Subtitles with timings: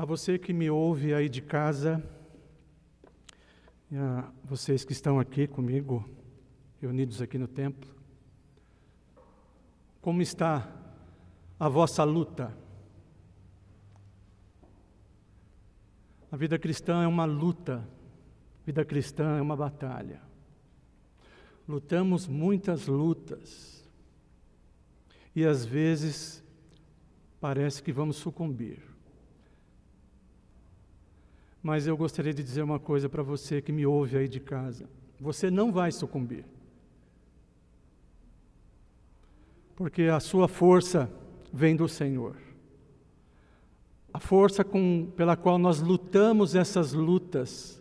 [0.00, 2.02] A você que me ouve aí de casa,
[3.92, 6.08] e a vocês que estão aqui comigo,
[6.80, 7.94] reunidos aqui no templo,
[10.00, 10.74] como está
[11.58, 12.56] a vossa luta?
[16.32, 17.86] A vida cristã é uma luta,
[18.62, 20.22] a vida cristã é uma batalha.
[21.68, 23.86] Lutamos muitas lutas
[25.36, 26.42] e às vezes
[27.38, 28.89] parece que vamos sucumbir.
[31.62, 34.88] Mas eu gostaria de dizer uma coisa para você que me ouve aí de casa:
[35.20, 36.44] você não vai sucumbir.
[39.76, 41.10] Porque a sua força
[41.52, 42.36] vem do Senhor.
[44.12, 47.80] A força com, pela qual nós lutamos essas lutas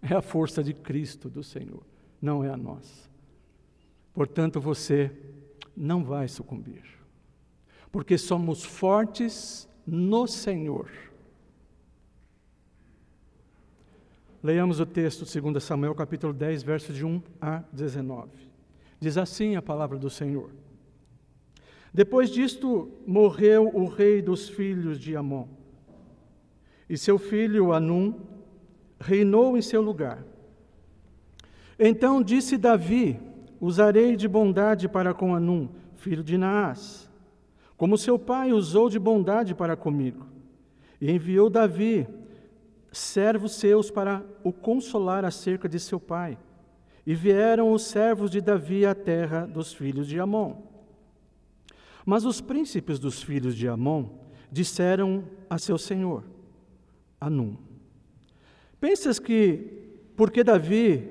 [0.00, 1.82] é a força de Cristo, do Senhor,
[2.22, 3.10] não é a nossa.
[4.14, 5.10] Portanto, você
[5.76, 6.84] não vai sucumbir,
[7.90, 10.88] porque somos fortes no Senhor.
[14.42, 18.28] Leiamos o texto de 2 Samuel, capítulo 10, versos de 1 a 19.
[19.00, 20.50] Diz assim a palavra do Senhor.
[21.92, 25.48] Depois disto, morreu o rei dos filhos de Amon,
[26.88, 28.14] e seu filho Anum
[29.00, 30.22] reinou em seu lugar.
[31.78, 33.18] Então disse Davi:
[33.60, 37.10] Usarei de bondade para com Anum, filho de Naás,
[37.76, 40.26] como seu pai usou de bondade para comigo.
[41.00, 42.06] E enviou Davi
[42.96, 46.38] servos seus para o consolar acerca de seu pai.
[47.06, 50.56] E vieram os servos de Davi à terra dos filhos de Amon.
[52.04, 54.08] Mas os príncipes dos filhos de Amon
[54.50, 56.24] disseram a seu senhor,
[57.20, 57.56] Anum:
[58.80, 61.08] Pensas que, porque Davi,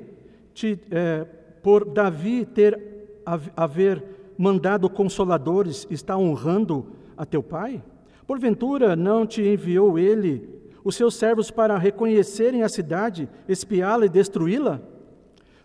[0.53, 1.23] te, é,
[1.61, 3.21] por Davi ter
[3.55, 7.83] haver mandado consoladores, está honrando a teu pai?
[8.27, 10.54] Porventura não te enviou ele
[10.85, 14.79] os seus servos para reconhecerem a cidade, espiá-la e destruí-la?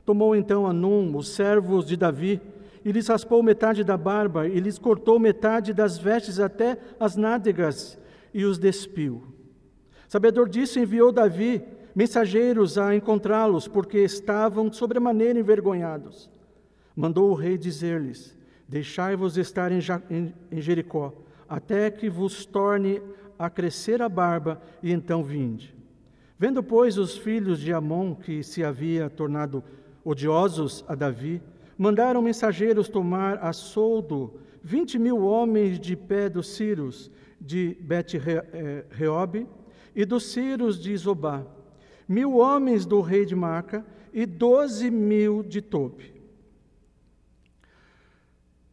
[0.04, 2.40] Tomou então Anum os servos de Davi
[2.82, 7.98] e lhes raspou metade da barba, e lhes cortou metade das vestes até as nádegas,
[8.32, 9.22] e os despiu.
[10.08, 11.62] Sabedor disso, enviou Davi
[11.94, 16.30] mensageiros a encontrá-los, porque estavam sobremaneira envergonhados.
[16.96, 18.34] Mandou o rei dizer-lhes:
[18.66, 21.12] Deixai-vos estar em Jericó,
[21.46, 23.02] até que vos torne
[23.40, 25.74] a crescer a barba, e então vinde.
[26.38, 29.64] Vendo, pois, os filhos de Amon que se havia tornado
[30.04, 31.40] odiosos a Davi,
[31.78, 39.46] mandaram mensageiros tomar a soldo vinte mil homens de pé dos Círios de Bet-Reob eh,
[39.96, 41.42] e dos Círios de Zobá,
[42.06, 46.19] mil homens do rei de Maca e doze mil de Tobi.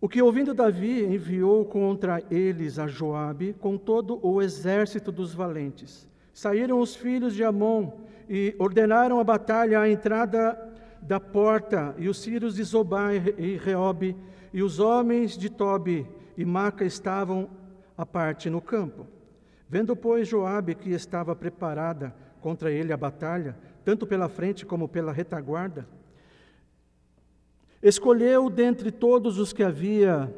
[0.08, 6.08] O que, ouvindo Davi, enviou contra eles a Joabe com todo o exército dos valentes.
[6.34, 7.92] Saíram os filhos de Amon
[8.30, 10.58] e ordenaram a batalha à entrada
[11.02, 14.16] da porta, e os sírios de Zobá e Reobe,
[14.54, 16.08] e os homens de Tobi
[16.38, 17.50] e Maca estavam
[17.98, 19.06] à parte no campo.
[19.68, 25.12] Vendo, pois, Joabe que estava preparada contra ele a batalha, tanto pela frente como pela
[25.12, 25.86] retaguarda,
[27.82, 30.34] escolheu dentre todos os que havia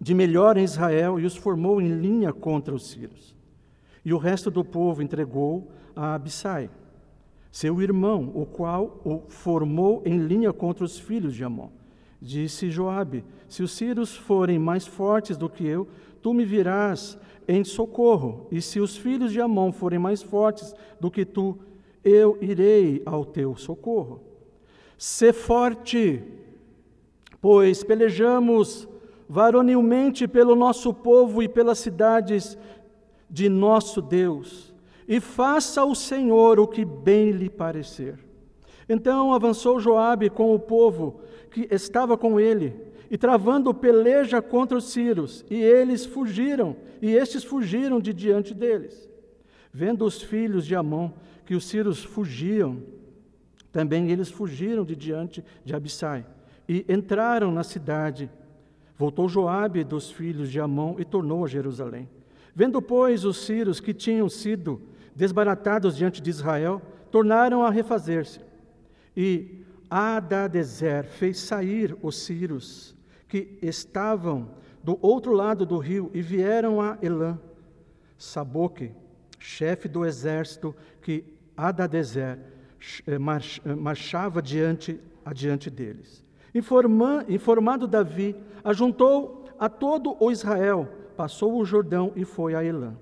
[0.00, 3.34] de melhor em Israel e os formou em linha contra os sírios.
[4.04, 6.70] E o resto do povo entregou a Abissai
[7.50, 11.70] seu irmão, o qual o formou em linha contra os filhos de Amon.
[12.20, 15.88] Disse Joabe: Se os sírios forem mais fortes do que eu,
[16.22, 17.18] tu me virás
[17.48, 21.58] em socorro, e se os filhos de Amon forem mais fortes do que tu,
[22.04, 24.20] eu irei ao teu socorro.
[24.96, 26.22] Sê forte,
[27.40, 28.88] pois pelejamos
[29.28, 32.58] varonilmente pelo nosso povo e pelas cidades
[33.28, 34.70] de nosso Deus
[35.10, 38.16] e faça o Senhor o que bem lhe parecer.
[38.88, 41.20] Então avançou Joabe com o povo
[41.50, 42.76] que estava com ele,
[43.10, 49.10] e travando peleja contra os sírios, e eles fugiram, e estes fugiram de diante deles.
[49.72, 51.10] Vendo os filhos de Amon
[51.44, 52.80] que os sírios fugiam,
[53.72, 56.24] também eles fugiram de diante de Abissai,
[56.70, 58.30] e entraram na cidade.
[58.96, 62.08] Voltou Joabe dos filhos de Amon e tornou a Jerusalém.
[62.54, 64.80] Vendo, pois, os sírios que tinham sido
[65.12, 66.80] desbaratados diante de Israel,
[67.10, 68.38] tornaram a refazer-se.
[69.16, 72.94] E Adadezer fez sair os sírios
[73.26, 74.50] que estavam
[74.80, 77.36] do outro lado do rio e vieram a Elã.
[78.16, 78.92] Saboque,
[79.40, 80.72] chefe do exército
[81.02, 81.24] que
[81.56, 82.38] Adadezer
[83.08, 86.29] eh, eh, marchava diante, adiante deles.
[86.54, 92.94] Informa, informado Davi, ajuntou a todo o Israel, passou o Jordão e foi a Elã.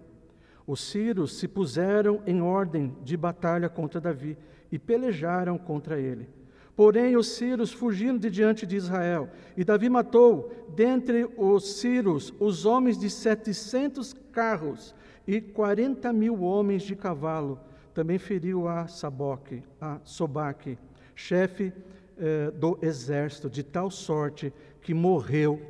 [0.67, 4.37] Os sírios se puseram em ordem de batalha contra Davi
[4.71, 6.29] e pelejaram contra ele.
[6.77, 12.67] Porém, os sírios fugiram de diante de Israel, e Davi matou dentre os sírios os
[12.67, 14.95] homens de setecentos carros
[15.27, 17.59] e quarenta mil homens de cavalo.
[17.93, 20.79] Também feriu a Saboque, a Sobaque,
[21.17, 21.73] chefe
[22.19, 25.61] eh, do exército, de tal sorte que morreu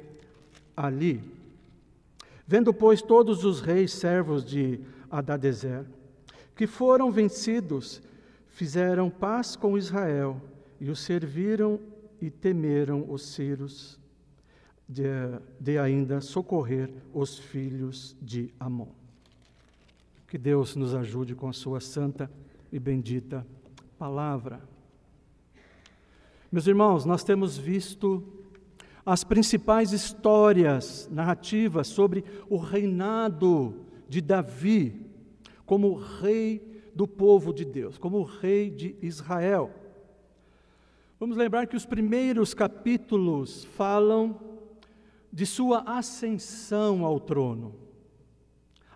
[0.76, 1.22] ali.
[2.46, 4.80] Vendo, pois, todos os reis servos de
[5.10, 5.84] Adadezer,
[6.56, 8.00] que foram vencidos,
[8.48, 10.40] fizeram paz com Israel
[10.80, 11.78] e o serviram
[12.20, 13.98] e temeram os sírios
[14.88, 15.04] de,
[15.60, 18.88] de ainda socorrer os filhos de Amon.
[20.26, 22.30] Que Deus nos ajude com a sua santa
[22.72, 23.46] e bendita
[23.98, 24.60] palavra.
[26.50, 28.24] Meus irmãos, nós temos visto
[29.04, 35.06] as principais histórias narrativas sobre o reinado de Davi
[35.66, 39.70] como rei do povo de Deus, como rei de Israel.
[41.20, 44.40] Vamos lembrar que os primeiros capítulos falam
[45.30, 47.74] de sua ascensão ao trono,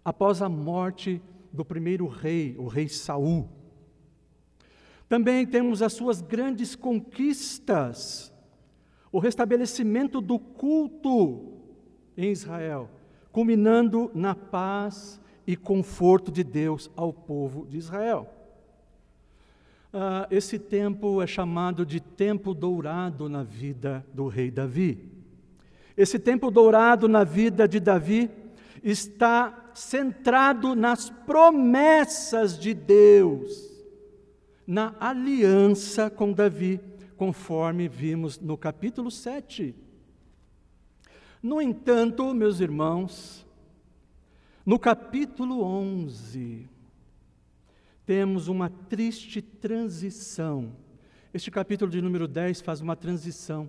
[0.03, 1.21] após a morte
[1.53, 3.47] do primeiro rei, o rei Saul.
[5.13, 8.33] Também temos as suas grandes conquistas,
[9.13, 11.53] o restabelecimento do culto
[12.17, 12.89] em Israel,
[13.31, 18.27] culminando na paz e conforto de Deus ao povo de Israel.
[19.93, 25.13] Uh, esse tempo é chamado de tempo dourado na vida do rei Davi.
[25.95, 28.31] Esse tempo dourado na vida de Davi
[28.83, 33.72] está centrado nas promessas de Deus,
[34.73, 36.81] na aliança com Davi,
[37.19, 39.75] conforme vimos no capítulo 7.
[41.43, 43.47] No entanto, meus irmãos,
[44.65, 46.67] no capítulo 11,
[48.07, 50.75] temos uma triste transição.
[51.35, 53.69] Este capítulo de número 10 faz uma transição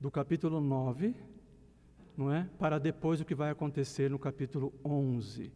[0.00, 1.14] do capítulo 9,
[2.16, 2.48] não é?
[2.58, 5.52] Para depois o que vai acontecer no capítulo 11.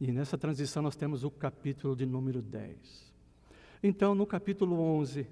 [0.00, 3.07] E nessa transição nós temos o capítulo de número 10.
[3.82, 5.26] Então, no capítulo 11,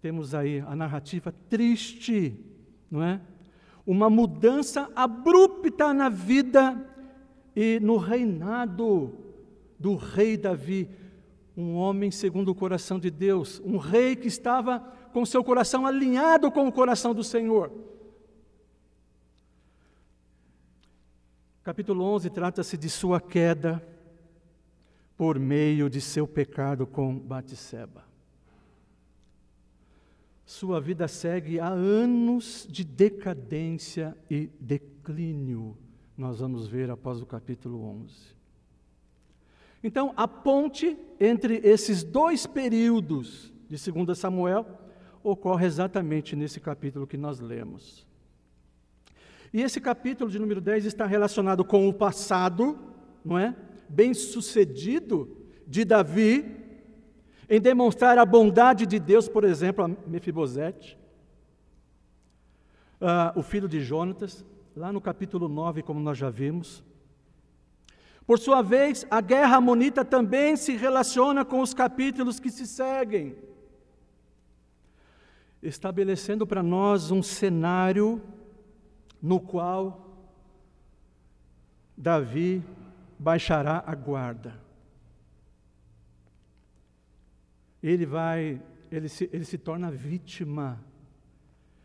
[0.00, 2.36] temos aí a narrativa triste,
[2.90, 3.20] não é?
[3.86, 6.88] Uma mudança abrupta na vida
[7.54, 9.16] e no reinado
[9.78, 10.88] do rei Davi,
[11.56, 14.80] um homem segundo o coração de Deus, um rei que estava
[15.12, 17.70] com seu coração alinhado com o coração do Senhor.
[21.62, 23.86] Capítulo 11 trata-se de sua queda
[25.22, 28.02] por meio de seu pecado com Batseba.
[30.44, 35.78] Sua vida segue há anos de decadência e declínio.
[36.18, 38.12] Nós vamos ver após o capítulo 11.
[39.80, 44.66] Então, a ponte entre esses dois períodos de 2 Samuel
[45.22, 48.04] ocorre exatamente nesse capítulo que nós lemos.
[49.54, 52.76] E esse capítulo de número 10 está relacionado com o passado,
[53.24, 53.54] não é?
[53.92, 55.36] Bem-sucedido
[55.66, 56.56] de Davi
[57.48, 60.98] em demonstrar a bondade de Deus, por exemplo, a Mefibosete,
[62.98, 64.42] uh, o filho de Jonatas,
[64.74, 66.82] lá no capítulo 9, como nós já vimos.
[68.26, 73.36] Por sua vez, a guerra amonita também se relaciona com os capítulos que se seguem,
[75.62, 78.22] estabelecendo para nós um cenário
[79.20, 80.26] no qual
[81.94, 82.64] Davi
[83.22, 84.60] baixará a guarda.
[87.82, 88.60] Ele vai,
[88.90, 90.78] ele se, ele se torna vítima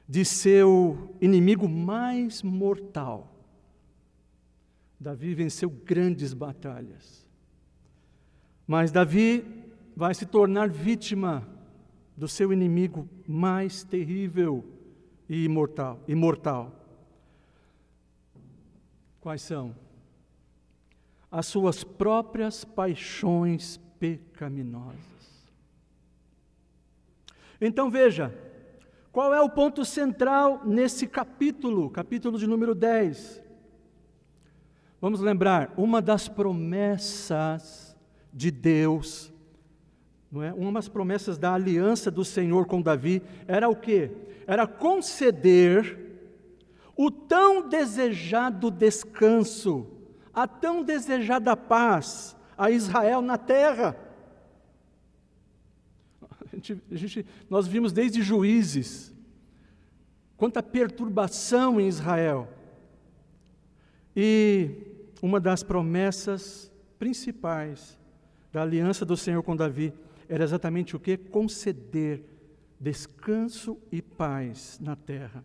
[0.08, 3.38] de seu inimigo mais mortal
[5.00, 7.28] Davi venceu grandes batalhas.
[8.66, 9.46] Mas Davi
[9.96, 11.48] vai se tornar vítima
[12.16, 14.66] do seu inimigo mais terrível
[15.30, 16.00] e imortal.
[16.08, 16.74] imortal.
[19.22, 19.76] Quais são?
[21.38, 24.96] As suas próprias paixões pecaminosas.
[27.62, 28.34] Então veja,
[29.12, 33.44] qual é o ponto central nesse capítulo, capítulo de número 10?
[35.00, 37.96] Vamos lembrar, uma das promessas
[38.34, 39.32] de Deus,
[40.32, 40.52] não é?
[40.52, 44.10] Uma das promessas da aliança do Senhor com Davi era o quê?
[44.48, 46.00] Era conceder
[46.96, 49.97] o tão desejado descanso,
[50.38, 53.98] a tão desejada paz a Israel na terra.
[56.22, 59.12] A gente, a gente, nós vimos desde juízes
[60.38, 62.48] quanta perturbação em Israel.
[64.16, 64.70] E
[65.24, 67.98] uma das promessas principais
[68.54, 69.92] da aliança do Senhor com Davi
[70.30, 71.18] era exatamente o que?
[71.18, 72.24] Conceder
[72.80, 75.44] descanso e paz na terra.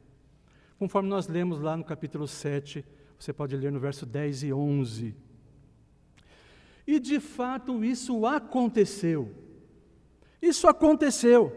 [0.78, 2.84] Conforme nós lemos lá no capítulo 7,
[3.22, 5.14] você pode ler no verso 10 e 11.
[6.84, 9.32] E de fato isso aconteceu.
[10.40, 11.56] Isso aconteceu.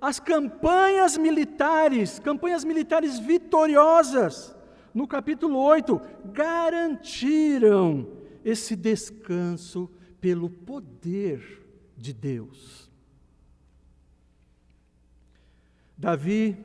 [0.00, 4.54] As campanhas militares, campanhas militares vitoriosas,
[4.94, 8.06] no capítulo 8, garantiram
[8.44, 9.90] esse descanso
[10.20, 12.88] pelo poder de Deus.
[15.98, 16.56] Davi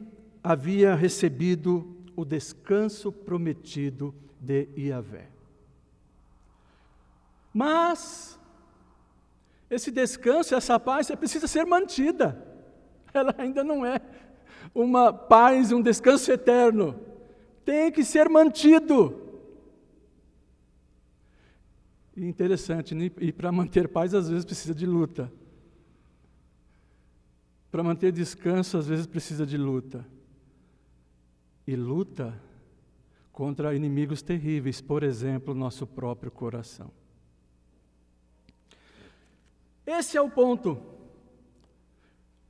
[0.43, 5.29] havia recebido o descanso prometido de Iavé.
[7.53, 8.39] Mas
[9.69, 12.45] esse descanso, essa paz, precisa ser mantida.
[13.13, 13.99] Ela ainda não é
[14.73, 16.99] uma paz, um descanso eterno.
[17.63, 19.21] Tem que ser mantido.
[22.15, 23.11] E interessante, né?
[23.19, 25.31] e para manter paz às vezes precisa de luta.
[27.71, 30.05] Para manter descanso às vezes precisa de luta.
[31.67, 32.33] E luta
[33.35, 36.89] contra inimigos terríveis, por exemplo, nosso próprio coração.
[39.85, 40.81] Esse é o ponto.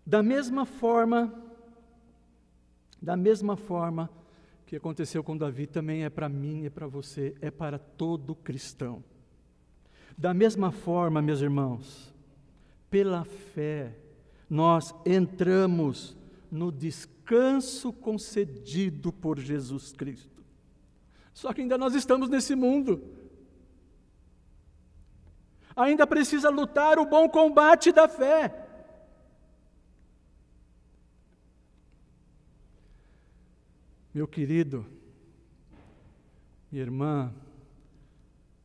[0.06, 1.34] Da mesma forma,
[3.01, 4.12] da mesma forma
[4.68, 9.04] que aconteceu com Davi, também é para mim, é para você, é para todo cristão.
[10.15, 12.13] Da mesma forma, meus irmãos,
[12.92, 13.98] pela fé,
[14.48, 16.15] nós entramos
[16.51, 20.35] no descanso concedido por Jesus Cristo.
[21.36, 23.15] Só que ainda nós estamos nesse mundo
[25.75, 28.63] ainda precisa lutar o bom combate da fé.
[34.13, 34.86] Meu querido,
[36.72, 37.34] minha irmã,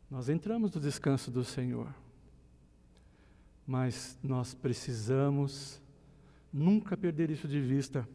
[0.09, 1.93] nós entramos no descanso do Senhor,
[3.67, 5.83] mas nós precisamos
[6.53, 8.09] nunca perder isso de vista,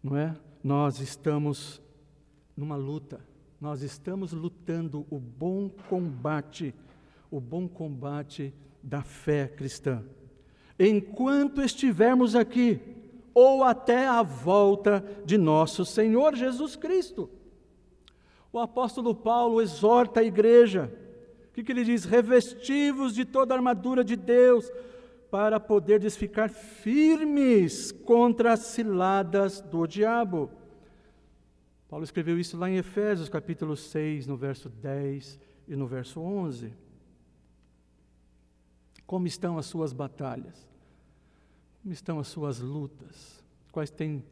[0.00, 0.36] não é?
[0.62, 1.82] Nós estamos
[2.56, 3.20] numa luta,
[3.60, 6.74] nós estamos lutando o bom combate
[7.34, 10.04] o bom combate da fé cristã.
[10.78, 12.80] Enquanto estivermos aqui,
[13.34, 17.28] ou até a volta de nosso Senhor Jesus Cristo.
[18.52, 20.92] O apóstolo Paulo exorta a igreja.
[21.48, 22.04] O que, que ele diz?
[22.04, 24.70] Revestivos de toda a armadura de Deus,
[25.28, 30.48] para poderdes ficar firmes contra as ciladas do diabo.
[31.94, 36.74] Paulo escreveu isso lá em Efésios capítulo 6, no verso 10 e no verso 11.
[39.06, 40.66] Como estão as suas batalhas?
[41.80, 43.40] Como estão as suas lutas?
[43.70, 44.24] Quais têm,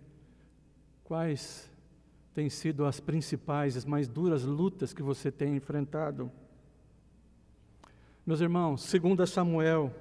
[1.04, 1.70] quais
[2.34, 6.32] têm sido as principais, as mais duras lutas que você tem enfrentado?
[8.26, 9.94] Meus irmãos, segundo Samuel,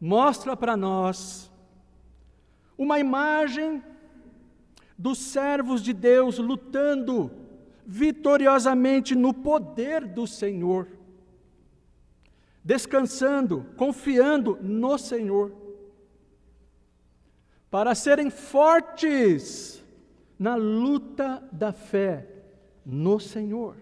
[0.00, 1.48] mostra para nós
[2.76, 3.80] uma imagem
[4.96, 7.30] dos servos de Deus lutando
[7.86, 10.88] vitoriosamente no poder do Senhor
[12.64, 15.52] descansando, confiando no Senhor,
[17.70, 19.82] para serem fortes
[20.38, 22.28] na luta da fé
[22.84, 23.76] no Senhor.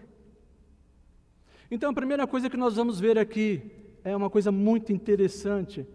[1.69, 3.61] Então, a primeira coisa que nós vamos ver aqui
[4.03, 5.85] é uma coisa muito interessante.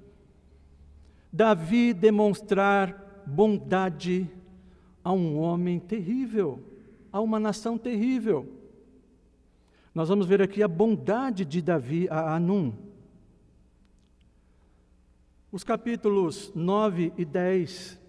[1.33, 4.31] Davi demonstrar bondade
[5.07, 6.61] a um homem terrível,
[7.13, 8.45] a uma nação terrível.
[9.95, 12.73] Nós vamos ver aqui a bondade de Davi a Anum.
[15.53, 18.01] Os capítulos 9 e 10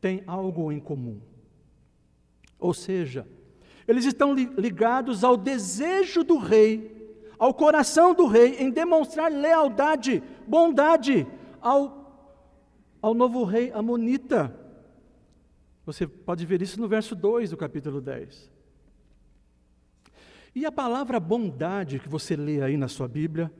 [0.00, 1.18] têm algo em comum.
[2.56, 3.26] Ou seja,
[3.88, 11.26] eles estão ligados ao desejo do rei, ao coração do rei, em demonstrar lealdade, bondade
[11.60, 12.30] ao,
[13.02, 14.65] ao novo rei Amonita.
[15.86, 18.50] Você pode ver isso no verso 2 do capítulo 10.
[20.52, 23.52] E a palavra bondade que você lê aí na sua Bíblia,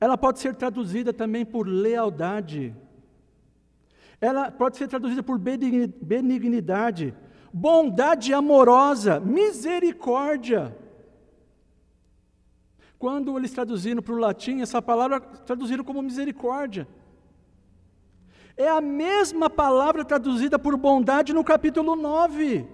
[0.00, 2.76] ela pode ser traduzida também por lealdade.
[4.20, 7.12] Ela pode ser traduzida por benignidade,
[7.52, 10.76] bondade amorosa, misericórdia.
[12.98, 16.86] Quando eles traduziram para o latim, essa palavra traduziram como misericórdia.
[18.58, 22.66] É a mesma palavra traduzida por bondade no capítulo 9,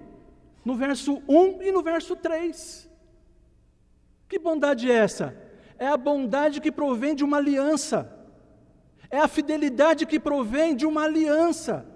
[0.64, 2.90] no verso 1 e no verso 3.
[4.26, 5.36] Que bondade é essa?
[5.78, 8.10] É a bondade que provém de uma aliança.
[9.10, 11.86] É a fidelidade que provém de uma aliança.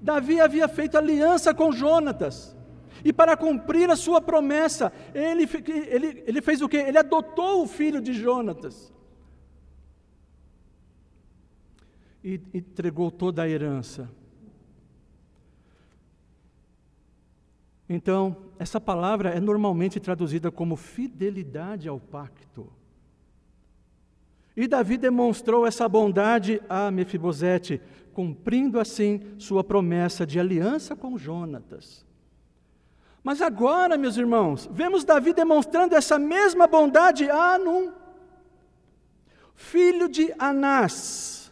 [0.00, 2.56] Davi havia feito aliança com Jonatas.
[3.04, 5.48] E para cumprir a sua promessa, ele,
[5.88, 6.76] ele, ele fez o quê?
[6.76, 8.92] Ele adotou o filho de Jonatas.
[12.28, 14.06] E entregou toda a herança.
[17.88, 22.70] Então, essa palavra é normalmente traduzida como fidelidade ao pacto.
[24.54, 27.80] E Davi demonstrou essa bondade a Mefibosete,
[28.12, 32.04] cumprindo assim sua promessa de aliança com Jonatas.
[33.24, 37.90] Mas agora, meus irmãos, vemos Davi demonstrando essa mesma bondade a Anum,
[39.54, 41.47] filho de Anás.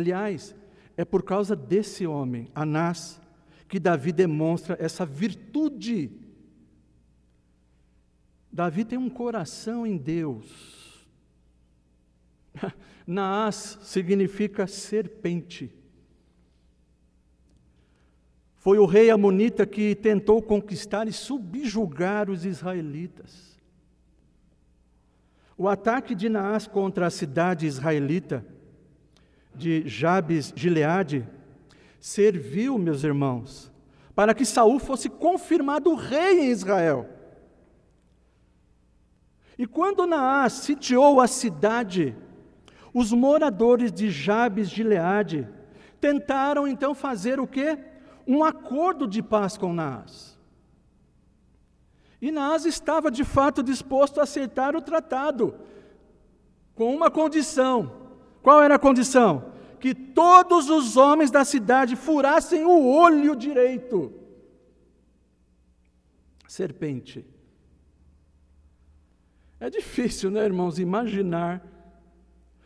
[0.00, 0.54] Aliás,
[0.96, 3.20] é por causa desse homem, Anás,
[3.68, 6.20] que Davi demonstra essa virtude
[8.52, 11.06] Davi tem um coração em Deus.
[13.06, 15.72] Naás significa serpente.
[18.56, 23.58] Foi o rei Amonita que tentou conquistar e subjugar os israelitas.
[25.56, 28.44] O ataque de Naás contra a cidade israelita
[29.54, 31.26] de Jabes Gileade
[32.00, 33.70] serviu, meus irmãos,
[34.14, 37.08] para que Saul fosse confirmado rei em Israel.
[39.58, 42.16] E quando Naás sitiou a cidade,
[42.94, 45.46] os moradores de Jabes de Leade
[46.00, 47.78] tentaram então fazer o quê?
[48.26, 50.38] Um acordo de paz com Naás.
[52.22, 55.54] E Naás estava de fato disposto a aceitar o tratado,
[56.74, 57.99] com uma condição.
[58.42, 59.52] Qual era a condição?
[59.78, 64.12] Que todos os homens da cidade furassem o olho direito.
[66.46, 67.24] Serpente
[69.60, 71.62] é difícil, né, irmãos, imaginar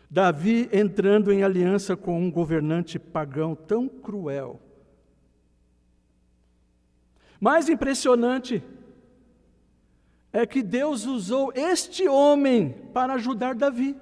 [0.08, 4.60] Davi entrando em aliança com um governante pagão tão cruel.
[7.40, 8.62] Mais impressionante
[10.32, 13.96] é que Deus usou este homem para ajudar Davi.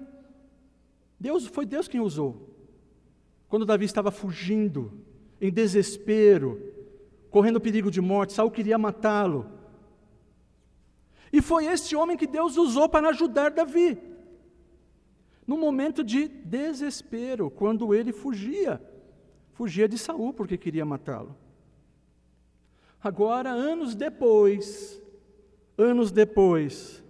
[1.23, 2.51] Deus foi Deus quem usou.
[3.49, 4.93] Quando Davi estava fugindo,
[5.41, 6.61] em desespero,
[7.31, 9.47] correndo perigo de morte, Saul queria matá-lo.
[11.33, 13.97] E foi este homem que Deus usou para ajudar Davi.
[15.47, 18.83] No momento de desespero, quando ele fugia,
[19.53, 21.37] fugia de Saul porque queria matá-lo.
[23.01, 25.01] Agora, anos depois,
[25.79, 27.03] anos depois,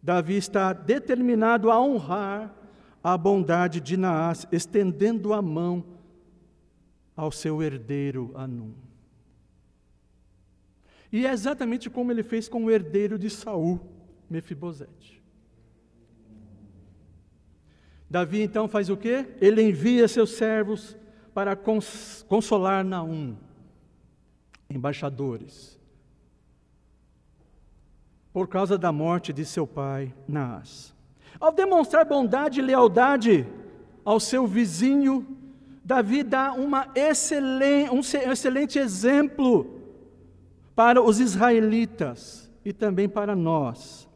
[0.00, 2.57] Davi está determinado a honrar
[3.02, 5.84] a bondade de Naás, estendendo a mão
[7.16, 8.72] ao seu herdeiro Anum.
[11.10, 13.80] E é exatamente como ele fez com o herdeiro de Saul,
[14.28, 15.22] Mefibosete.
[18.10, 19.26] Davi então faz o quê?
[19.40, 20.96] Ele envia seus servos
[21.34, 23.36] para cons consolar Naum,
[24.68, 25.78] embaixadores,
[28.32, 30.97] por causa da morte de seu pai Naás.
[31.40, 33.46] Ao demonstrar bondade e lealdade
[34.04, 35.36] ao seu vizinho,
[35.84, 36.54] Davi dá
[36.94, 39.78] excelente, um excelente exemplo
[40.74, 44.08] para os israelitas e também para nós.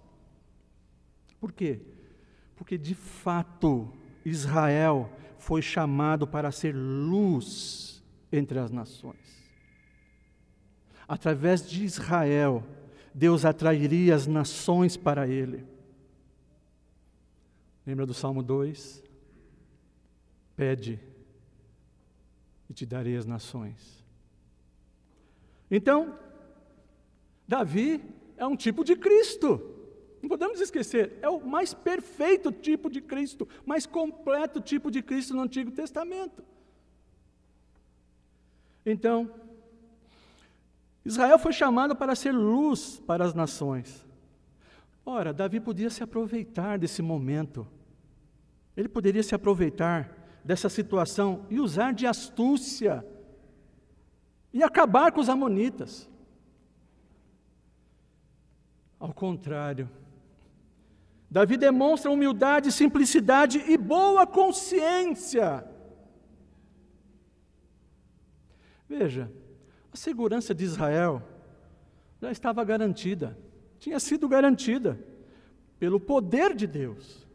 [1.40, 1.80] Por quê?
[2.56, 3.92] Porque de fato
[4.24, 9.16] Israel foi chamado para ser luz entre as nações.
[11.08, 12.62] Através de Israel,
[13.14, 15.71] Deus atrairia as nações para ele.
[17.86, 19.02] Lembra do Salmo 2?
[20.56, 21.00] Pede
[22.68, 24.04] e te darei as nações.
[25.70, 26.18] Então,
[27.46, 28.02] Davi
[28.36, 29.60] é um tipo de Cristo.
[30.22, 35.34] Não podemos esquecer, é o mais perfeito tipo de Cristo, mais completo tipo de Cristo
[35.34, 36.44] no Antigo Testamento.
[38.86, 39.30] Então,
[41.04, 44.06] Israel foi chamado para ser luz para as nações.
[45.04, 47.66] Ora, Davi podia se aproveitar desse momento.
[48.76, 53.04] Ele poderia se aproveitar dessa situação e usar de astúcia
[54.52, 56.08] e acabar com os amonitas.
[58.98, 59.90] Ao contrário,
[61.28, 65.66] Davi demonstra humildade, simplicidade e boa consciência.
[68.88, 69.32] Veja,
[69.90, 71.22] a segurança de Israel
[72.20, 73.36] já estava garantida,
[73.82, 74.96] tinha sido garantida
[75.76, 77.26] pelo poder de Deus.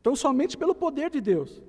[0.00, 1.62] Então, somente pelo poder de Deus.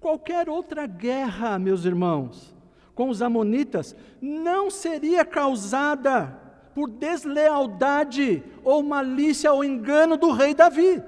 [0.00, 2.52] Qualquer outra guerra, meus irmãos,
[2.92, 6.36] com os Amonitas, não seria causada
[6.74, 11.00] por deslealdade ou malícia ou engano do rei Davi.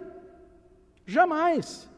[1.04, 1.90] Jamais.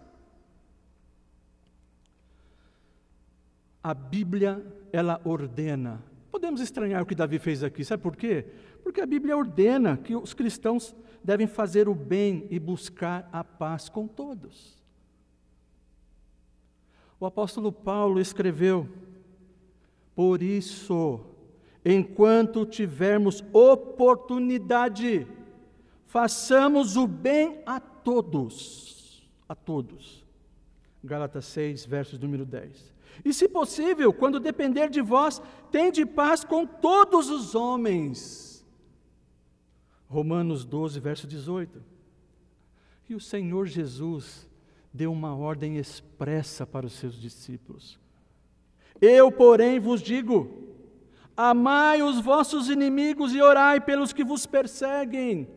[3.85, 6.03] A Bíblia, ela ordena.
[6.31, 8.47] podemos estranhar o que Davi fez aqui, sabe por quê?
[8.87, 13.89] Porque a Bíblia ordena que os cristãos devem fazer o bem e buscar a paz
[13.89, 14.81] com todos.
[17.19, 18.89] O apóstolo Paulo escreveu:
[20.15, 21.19] Por isso,
[21.85, 25.27] enquanto tivermos oportunidade,
[26.07, 30.25] façamos o bem a todos, a todos.
[31.03, 32.95] Gálatas 6, versos número 10.
[33.25, 38.46] E se possível, quando depender de vós, tende paz com todos os homens.
[40.09, 41.83] Romanos 12, verso 18.
[43.09, 44.49] E o Senhor Jesus
[44.93, 47.99] deu uma ordem expressa para os seus discípulos.
[49.01, 50.75] Eu, porém, vos digo:
[51.37, 55.49] amai os vossos inimigos e orai pelos que vos perseguem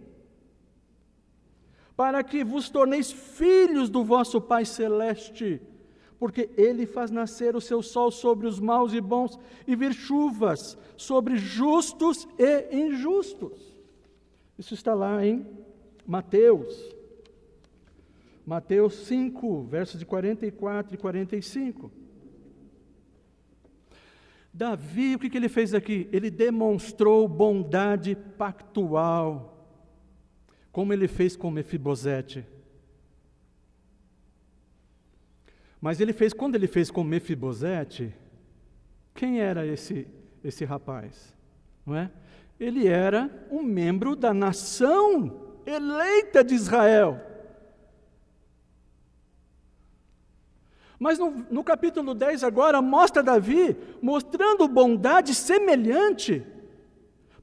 [2.00, 5.62] para que vos torneis filhos do vosso Pai Celeste,
[6.18, 10.78] porque Ele faz nascer o seu sol sobre os maus e bons e vir chuvas
[10.96, 13.69] sobre justos e injustos.
[14.60, 15.48] Isso está lá em
[16.06, 16.93] Mateus.
[18.45, 21.89] Mateus 5, versos de 44 e 45.
[24.54, 26.10] Davi, o que, que ele fez aqui?
[26.12, 29.56] Ele demonstrou bondade pactual
[30.74, 32.45] como ele fez com Mefibosete.
[35.80, 38.13] Mas ele fez, quando ele fez com Mefibosete,
[39.15, 40.06] quem era esse,
[40.43, 41.34] esse rapaz?
[41.86, 42.12] Não é?
[42.60, 47.22] Ele era um membro da nação eleita de Israel.
[51.00, 56.45] Mas no, no capítulo 10 agora mostra Davi mostrando bondade semelhante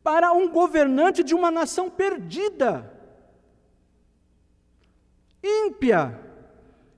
[0.02, 2.92] para um governante de uma nação perdida
[5.46, 6.20] ímpia,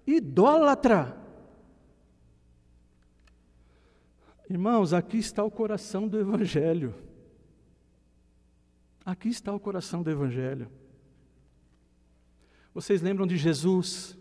[0.06, 1.16] idólatra.
[4.48, 6.94] Irmãos, aqui está o coração do Evangelho.
[9.08, 10.68] Aqui está o coração do Evangelho.
[12.74, 14.14] Vocês lembram de Jesus?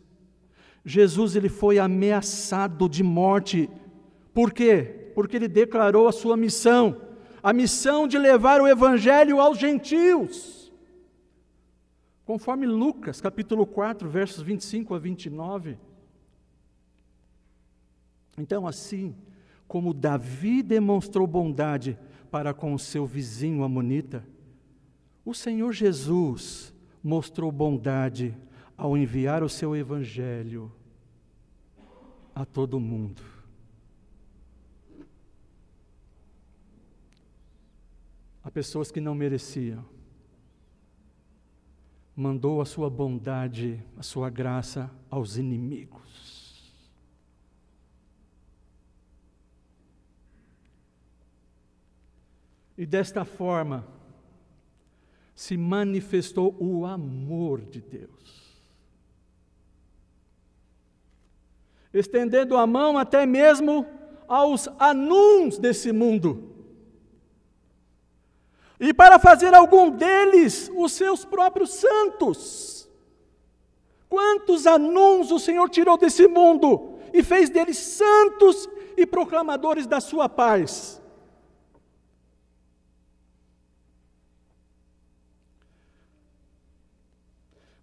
[0.85, 3.69] Jesus ele foi ameaçado de morte.
[4.33, 5.11] Por quê?
[5.13, 7.01] Porque ele declarou a sua missão,
[7.43, 10.71] a missão de levar o evangelho aos gentios.
[12.23, 15.77] Conforme Lucas, capítulo 4, versos 25 a 29.
[18.37, 19.13] Então, assim
[19.67, 21.99] como Davi demonstrou bondade
[22.31, 24.25] para com o seu vizinho Amonita,
[25.27, 28.33] o Senhor Jesus mostrou bondade
[28.77, 30.71] ao enviar o seu evangelho
[32.33, 33.21] a todo mundo.
[38.41, 39.83] A pessoas que não mereciam
[42.15, 46.71] mandou a sua bondade, a sua graça aos inimigos.
[52.77, 53.96] E desta forma
[55.37, 58.57] se manifestou o amor de Deus.
[61.93, 63.85] Estendendo a mão até mesmo
[64.27, 66.55] aos anuns desse mundo
[68.79, 72.89] e para fazer algum deles os seus próprios santos.
[74.09, 80.27] Quantos anuns o Senhor tirou desse mundo e fez deles santos e proclamadores da sua
[80.27, 80.99] paz.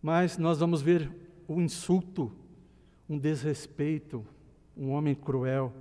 [0.05, 1.11] Mas nós vamos ver
[1.49, 2.31] o insulto,
[3.09, 4.23] um desrespeito,
[4.77, 5.73] um homem cruel,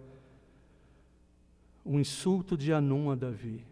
[1.86, 3.66] um insulto de Anum a Davi.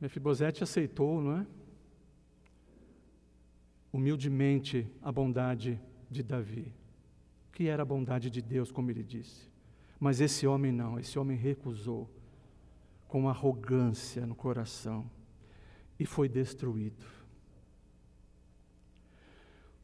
[0.00, 1.46] Mefibosete aceitou, não é?
[3.92, 5.78] Humildemente a bondade
[6.10, 6.72] de Davi,
[7.52, 9.50] que era a bondade de Deus, como ele disse.
[10.00, 12.08] Mas esse homem não, esse homem recusou,
[13.06, 15.04] com arrogância no coração,
[16.02, 17.06] e foi destruído.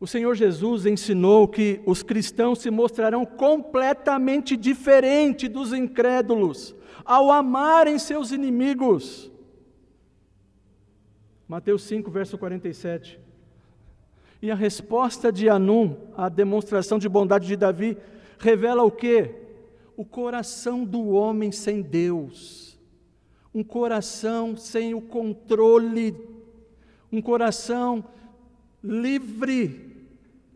[0.01, 7.99] O Senhor Jesus ensinou que os cristãos se mostrarão completamente diferentes dos incrédulos ao amarem
[7.99, 9.31] seus inimigos.
[11.47, 13.19] Mateus 5, verso 47.
[14.43, 17.97] E a resposta de Anum à demonstração de bondade de Davi
[18.39, 19.35] revela o quê?
[19.97, 22.68] O coração do homem sem Deus,
[23.55, 26.17] um coração sem o controle,
[27.11, 28.05] um coração
[28.83, 29.97] livre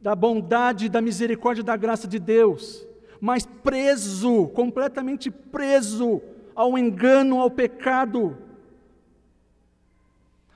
[0.01, 2.87] da bondade, da misericórdia, da graça de Deus,
[3.21, 6.21] mas preso, completamente preso
[6.55, 8.37] ao engano, ao pecado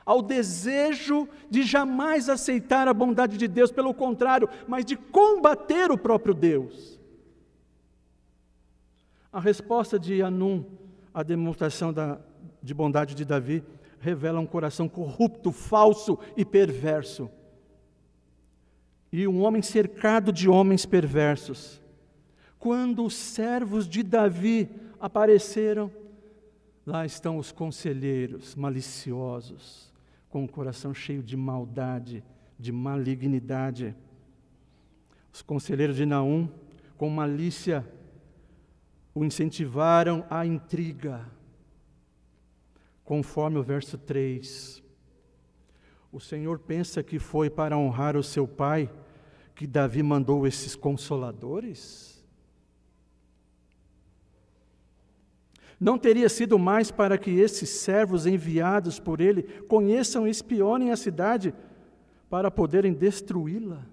[0.07, 5.99] ao desejo de jamais aceitar a bondade de Deus, pelo contrário, mas de combater o
[5.99, 6.97] próprio Deus.
[9.33, 10.65] A resposta de Anum
[11.17, 12.21] à demonstração da,
[12.63, 13.65] de bondade de Davi
[13.99, 17.31] revela um coração corrupto, falso e perverso.
[19.11, 21.81] E um homem cercado de homens perversos.
[22.59, 24.69] Quando os servos de Davi
[25.01, 25.91] apareceram,
[26.85, 29.91] lá estão os conselheiros maliciosos,
[30.29, 32.23] com o coração cheio de maldade,
[32.59, 33.97] de malignidade.
[35.33, 36.47] Os conselheiros de Naum,
[36.99, 37.87] com malícia,
[39.17, 41.27] o incentivaram à intriga,
[43.03, 44.83] conforme o verso 3.
[46.13, 48.91] O Senhor pensa que foi para honrar o seu pai
[49.55, 52.23] que Davi mandou esses consoladores?
[55.81, 60.97] Não teria sido mais para que esses servos enviados por ele conheçam e espionem a
[60.97, 61.55] cidade
[62.29, 63.87] para poderem destruí-la?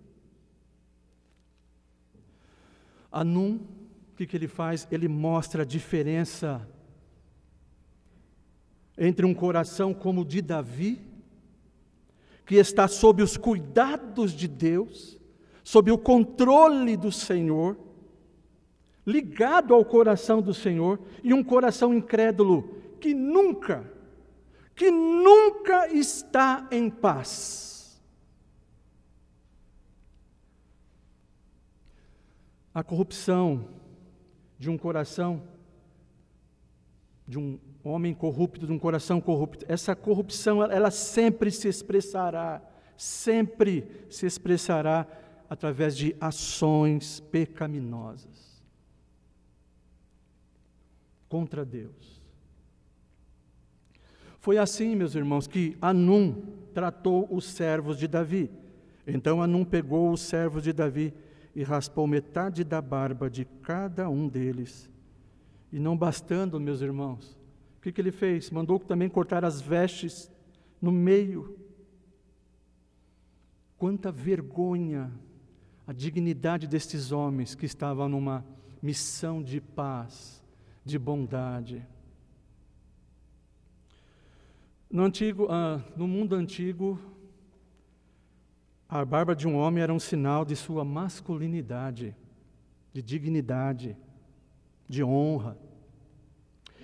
[3.09, 3.82] Anum,
[4.13, 4.87] o que, que ele faz?
[4.91, 6.69] Ele mostra a diferença
[8.95, 11.01] entre um coração como o de Davi,
[12.45, 15.19] que está sob os cuidados de Deus,
[15.63, 17.75] sob o controle do Senhor,
[19.03, 23.91] ligado ao coração do Senhor, e um coração incrédulo que nunca,
[24.75, 27.99] que nunca está em paz.
[32.75, 33.81] A corrupção
[34.63, 35.43] de um coração,
[37.27, 42.61] de um homem corrupto, de um coração corrupto, essa corrupção, ela sempre se expressará,
[42.95, 45.05] sempre se expressará
[45.49, 48.63] através de ações pecaminosas
[51.27, 52.23] contra Deus.
[54.39, 56.41] Foi assim, meus irmãos, que Anum
[56.73, 58.49] tratou os servos de Davi.
[59.05, 61.13] Então Anum pegou os servos de Davi
[61.55, 64.89] e raspou metade da barba de cada um deles.
[65.71, 67.37] E não bastando, meus irmãos,
[67.77, 68.49] o que, que ele fez?
[68.49, 70.31] Mandou também cortar as vestes
[70.81, 71.57] no meio.
[73.77, 75.11] Quanta vergonha
[75.85, 78.45] a dignidade destes homens que estavam numa
[78.81, 80.43] missão de paz
[80.85, 81.85] de bondade.
[84.89, 86.99] No, antigo, ah, no mundo antigo,
[89.01, 92.15] a barba de um homem era um sinal de sua masculinidade,
[92.91, 93.97] de dignidade,
[94.87, 95.57] de honra.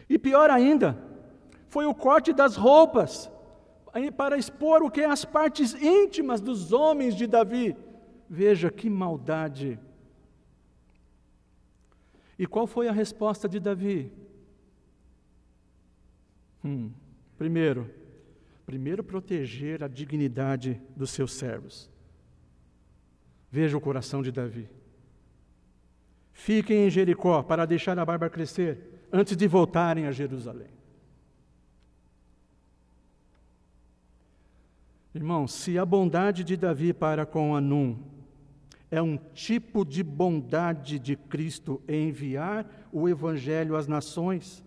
[0.10, 0.98] E pior ainda,
[1.68, 3.30] foi o corte das roupas,
[4.18, 5.02] para expor o que?
[5.02, 7.78] As partes íntimas dos homens de Davi.
[8.28, 9.80] Veja que maldade
[12.40, 14.10] e qual foi a resposta de Davi?
[16.64, 16.90] Hum,
[17.38, 17.94] primeiro,
[18.66, 21.90] primeiro proteger a dignidade dos seus servos.
[23.52, 24.70] Veja o coração de Davi.
[26.32, 30.70] Fiquem em Jericó para deixar a barba crescer antes de voltarem a Jerusalém.
[35.14, 37.98] Irmão, se a bondade de Davi para com Anum
[38.92, 44.64] é um tipo de bondade de Cristo em enviar o Evangelho às nações.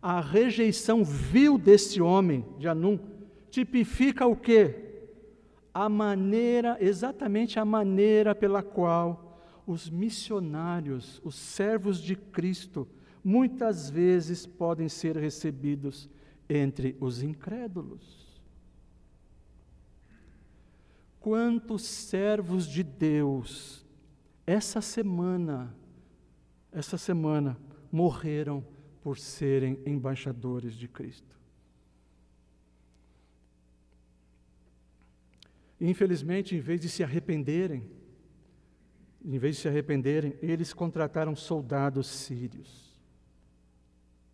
[0.00, 2.98] A rejeição vil desse homem, de Anum,
[3.50, 4.89] tipifica o quê?
[5.72, 12.88] A maneira, exatamente a maneira pela qual os missionários, os servos de Cristo,
[13.22, 16.08] muitas vezes podem ser recebidos
[16.48, 18.40] entre os incrédulos.
[21.20, 23.86] Quantos servos de Deus
[24.46, 25.72] essa semana,
[26.72, 27.56] essa semana
[27.92, 28.64] morreram
[29.00, 31.39] por serem embaixadores de Cristo.
[35.80, 37.88] Infelizmente, em vez de se arrependerem,
[39.24, 42.90] em vez de se arrependerem, eles contrataram soldados sírios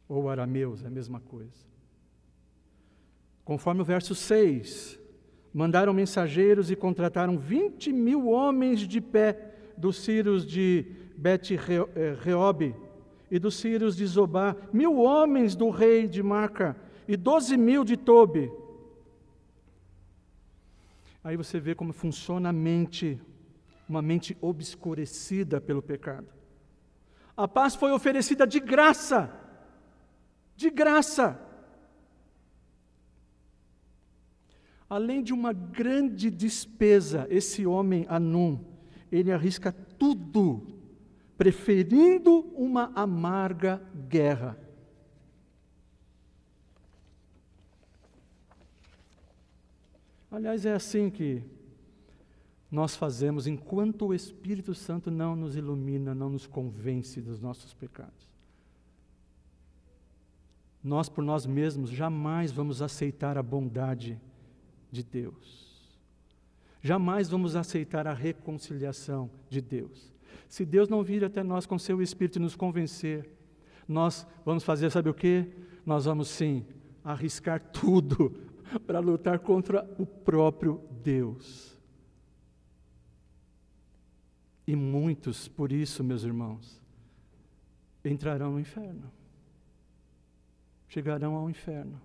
[0.09, 1.67] ou arameus, é a mesma coisa.
[3.45, 4.99] Conforme o verso 6,
[5.53, 10.85] mandaram mensageiros e contrataram 20 mil homens de pé dos sírios de
[11.17, 12.75] Bet-Reob
[13.31, 16.77] e dos sírios de Zobá, mil homens do rei de Maca
[17.09, 18.51] e doze mil de Tobi.
[21.27, 23.21] Aí você vê como funciona a mente,
[23.89, 26.29] uma mente obscurecida pelo pecado.
[27.37, 29.29] A paz foi oferecida de graça,
[30.55, 31.37] de graça.
[34.89, 38.65] Além de uma grande despesa, esse homem Anum,
[39.11, 40.65] ele arrisca tudo,
[41.37, 44.57] preferindo uma amarga guerra.
[50.37, 51.43] Aliás, é assim que
[52.71, 58.31] nós fazemos enquanto o Espírito Santo não nos ilumina, não nos convence dos nossos pecados.
[60.85, 64.21] nós por nós mesmos jamais vamos aceitar a bondade
[64.93, 65.99] de Deus.
[66.83, 70.13] Jamais vamos aceitar a reconciliação de Deus.
[70.51, 73.27] Se Deus não vir até nós com seu Espírito e nos convencer,
[73.89, 75.51] nós vamos fazer, sabe o que?
[75.87, 76.67] Nós vamos sim
[77.03, 78.47] arriscar tudo
[78.87, 81.77] para lutar contra o próprio Deus.
[84.67, 86.83] E muitos, por isso, meus irmãos,
[88.05, 89.11] entrarão no inferno.
[90.89, 92.01] Chegarão ao inferno.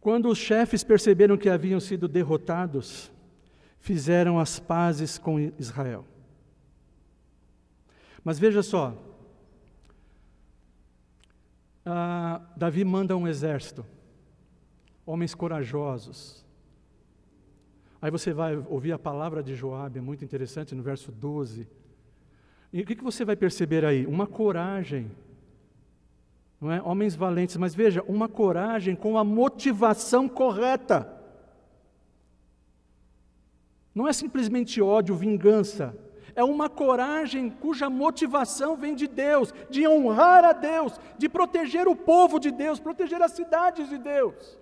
[0.00, 3.10] Quando os chefes perceberam que haviam sido derrotados,
[3.80, 6.04] fizeram as pazes com Israel.
[8.22, 9.07] Mas veja só,
[11.90, 13.84] ah, Davi manda um exército,
[15.06, 16.44] homens corajosos.
[18.00, 21.66] Aí você vai ouvir a palavra de Joabe, é muito interessante, no verso 12.
[22.72, 24.06] E o que, que você vai perceber aí?
[24.06, 25.10] Uma coragem,
[26.60, 26.82] não é?
[26.82, 31.10] Homens valentes, mas veja, uma coragem com a motivação correta.
[33.94, 35.96] Não é simplesmente ódio, vingança.
[36.38, 41.96] É uma coragem cuja motivação vem de Deus, de honrar a Deus, de proteger o
[41.96, 44.56] povo de Deus, proteger as cidades de Deus.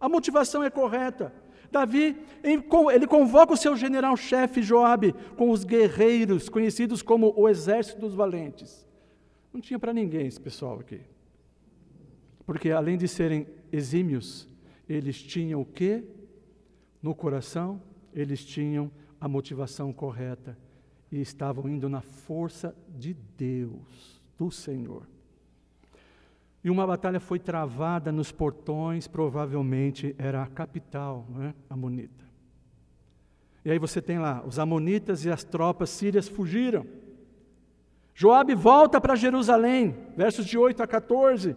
[0.00, 1.32] A motivação é correta.
[1.70, 8.16] Davi, ele convoca o seu general-chefe Joabe com os guerreiros, conhecidos como o exército dos
[8.16, 8.84] valentes.
[9.52, 11.02] Não tinha para ninguém esse pessoal aqui.
[12.44, 14.48] Porque além de serem exímios,
[14.88, 16.02] eles tinham o quê?
[17.00, 17.80] No coração,
[18.12, 18.90] eles tinham
[19.20, 20.65] a motivação correta
[21.10, 25.02] e estavam indo na força de Deus, do Senhor.
[26.64, 31.54] E uma batalha foi travada nos portões, provavelmente era a capital, não é?
[31.70, 32.24] Amonita.
[33.64, 36.84] E aí você tem lá, os amonitas e as tropas sírias fugiram.
[38.14, 41.56] Joabe volta para Jerusalém, versos de 8 a 14.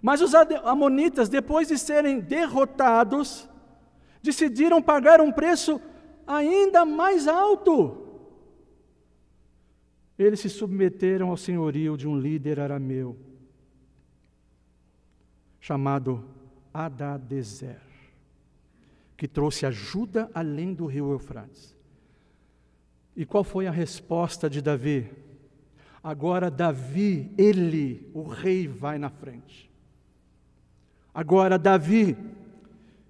[0.00, 3.48] Mas os amonitas, depois de serem derrotados,
[4.20, 5.80] decidiram pagar um preço
[6.26, 8.01] ainda mais alto
[10.18, 13.16] eles se submeteram ao senhorio de um líder arameu
[15.60, 16.24] chamado
[16.74, 17.80] Adadezer,
[19.16, 21.76] que trouxe ajuda além do rio Eufrates.
[23.16, 25.10] E qual foi a resposta de Davi?
[26.02, 29.70] Agora Davi, ele, o rei, vai na frente.
[31.14, 32.16] Agora Davi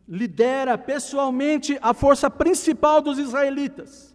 [0.07, 4.12] lidera pessoalmente a força principal dos israelitas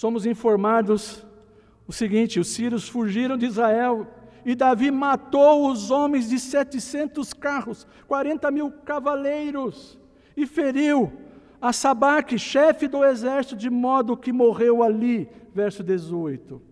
[0.00, 1.26] somos informados
[1.86, 4.08] o seguinte: os sírios fugiram de Israel
[4.46, 10.00] e Davi matou os homens de 700 carros, 40 mil cavaleiros,
[10.34, 11.12] e feriu
[11.60, 15.28] a Sabaque, chefe do exército, de modo que morreu ali.
[15.54, 16.62] Verso 18.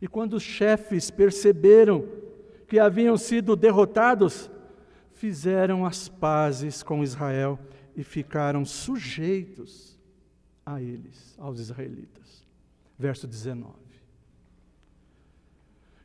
[0.00, 2.06] E quando os chefes perceberam
[2.68, 4.48] que haviam sido derrotados,
[5.10, 7.58] fizeram as pazes com Israel
[7.96, 9.93] e ficaram sujeitos
[10.64, 12.46] a eles, aos israelitas.
[12.98, 13.74] Verso 19.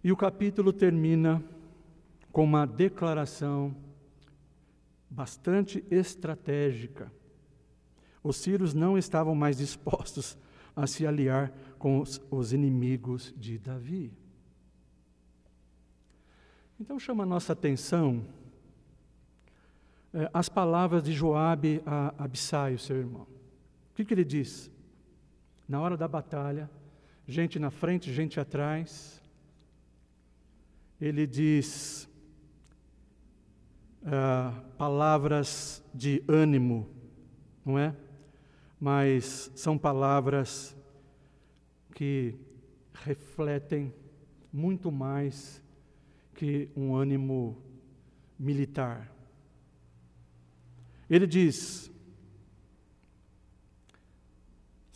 [0.04, 1.43] E o capítulo termina
[2.32, 3.76] com uma declaração
[5.10, 7.12] bastante estratégica.
[8.24, 10.38] Os sírios não estavam mais dispostos
[10.76, 14.13] a se aliar com os, os inimigos de Davi.
[16.80, 18.26] Então chama a nossa atenção
[20.13, 23.38] é, as palavras de Joabe a Abissai, seu irmão
[24.00, 24.72] que, que ele diz?
[25.68, 26.70] Na hora da batalha,
[27.28, 29.22] gente na frente, gente atrás,
[31.02, 32.10] ele diz
[34.04, 36.90] uh, palavras de ânimo,
[37.66, 37.94] não é?
[38.80, 40.74] Mas são palavras
[41.94, 42.40] que
[42.94, 43.94] refletem
[44.52, 45.62] muito mais
[46.36, 47.62] que um ânimo
[48.40, 49.13] militar.
[51.10, 51.92] Ele diz: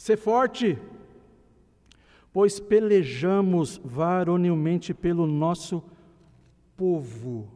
[0.03, 0.77] Ser forte,
[2.33, 5.81] pois pelejamos varonilmente pelo nosso
[6.75, 7.49] povo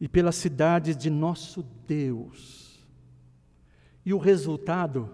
[0.00, 2.82] e pelas cidades de nosso Deus.
[4.06, 5.10] E o resultado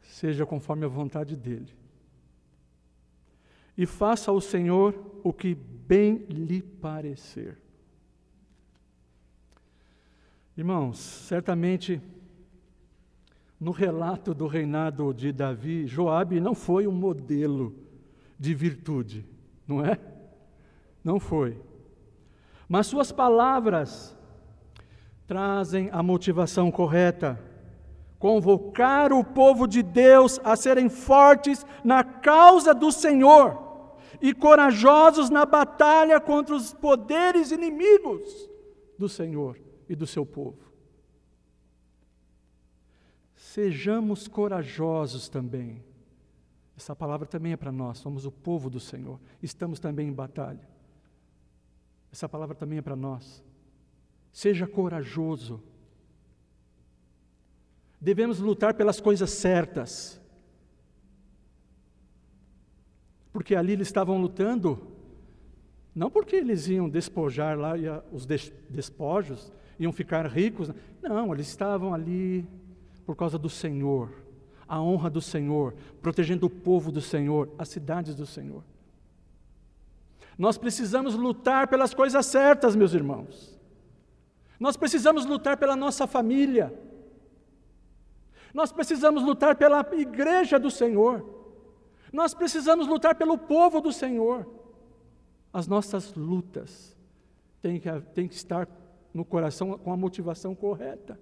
[0.00, 1.76] seja conforme a vontade dele.
[3.76, 7.58] E faça ao Senhor o que bem lhe parecer.
[10.56, 12.00] Irmãos, certamente
[13.58, 17.74] no relato do reinado de Davi, Joabe não foi um modelo
[18.38, 19.26] de virtude,
[19.66, 19.98] não é?
[21.02, 21.60] Não foi.
[22.68, 24.16] Mas suas palavras
[25.26, 27.40] trazem a motivação correta
[28.18, 35.44] convocar o povo de Deus a serem fortes na causa do Senhor e corajosos na
[35.44, 38.50] batalha contra os poderes inimigos
[38.98, 40.58] do Senhor e do seu povo.
[43.56, 45.82] Sejamos corajosos também.
[46.76, 50.68] Essa palavra também é para nós, somos o povo do Senhor, estamos também em batalha.
[52.12, 53.42] Essa palavra também é para nós.
[54.30, 55.62] Seja corajoso.
[57.98, 60.20] Devemos lutar pelas coisas certas.
[63.32, 64.86] Porque ali eles estavam lutando,
[65.94, 67.72] não porque eles iam despojar lá,
[68.12, 70.70] os despojos, iam ficar ricos.
[71.00, 72.46] Não, eles estavam ali
[73.06, 74.10] por causa do Senhor,
[74.66, 78.64] a honra do Senhor, protegendo o povo do Senhor, as cidades do Senhor.
[80.36, 83.56] Nós precisamos lutar pelas coisas certas, meus irmãos.
[84.58, 86.76] Nós precisamos lutar pela nossa família.
[88.52, 91.24] Nós precisamos lutar pela igreja do Senhor.
[92.12, 94.46] Nós precisamos lutar pelo povo do Senhor.
[95.52, 96.96] As nossas lutas
[97.62, 98.68] têm que, têm que estar
[99.14, 101.18] no coração com a motivação correta.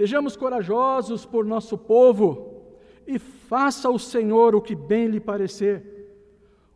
[0.00, 2.64] Sejamos corajosos por nosso povo
[3.06, 6.16] e faça o Senhor o que bem lhe parecer.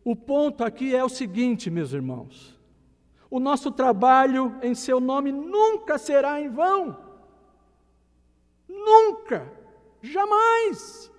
[0.04, 2.60] O ponto aqui é o seguinte, meus irmãos:
[3.30, 6.98] o nosso trabalho em seu nome nunca será em vão.
[8.68, 9.50] Nunca,
[10.02, 11.10] jamais.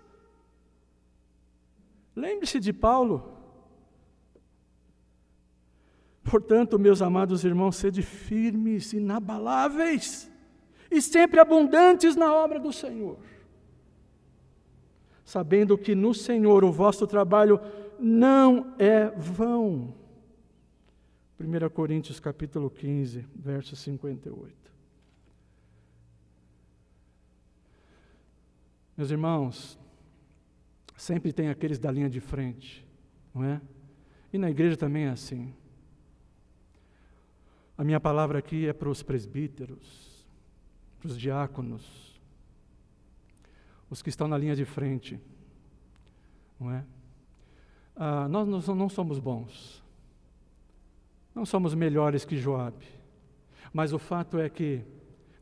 [2.15, 3.35] Lembre-se de Paulo.
[6.23, 10.34] Portanto, meus amados irmãos, sede firmes, inabaláveis
[10.89, 13.17] e sempre abundantes na obra do Senhor,
[15.23, 17.59] sabendo que no Senhor o vosso trabalho
[17.99, 19.93] não é vão.
[21.39, 24.65] 1 Coríntios capítulo 15, verso 58.
[28.95, 29.77] Meus irmãos,
[30.95, 32.87] sempre tem aqueles da linha de frente,
[33.33, 33.61] não é?
[34.31, 35.53] E na igreja também é assim.
[37.77, 40.04] A minha palavra aqui é para os presbíteros,
[41.05, 42.19] para os diáconos,
[43.91, 45.19] os que estão na linha de frente,
[46.59, 46.83] não é?
[47.95, 49.83] Ah, nós não somos bons,
[51.33, 52.87] não somos melhores que Joabe,
[53.71, 54.81] mas o fato é que